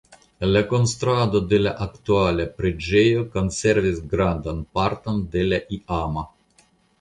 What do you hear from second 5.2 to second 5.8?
de la